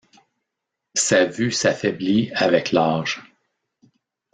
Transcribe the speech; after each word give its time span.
Sa 0.95 1.25
vue 1.25 1.51
s’affaiblit 1.51 2.31
avec 2.33 2.71
l’âge. 2.71 3.21